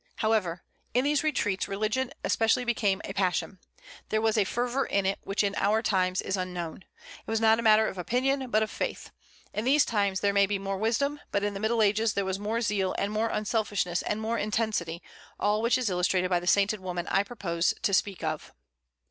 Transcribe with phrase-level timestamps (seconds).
[0.15, 0.63] However,
[0.95, 3.59] in these retreats religion especially became a passion.
[4.09, 6.85] There was a fervor in it which in our times is unknown.
[7.27, 9.11] It was not a matter of opinion, but of faith.
[9.53, 12.39] In these times there may be more wisdom, but in the Middle Ages there was
[12.39, 15.03] more zeal and more unselfishness and more intensity,
[15.39, 18.55] all which is illustrated by the sainted woman I propose to speak of.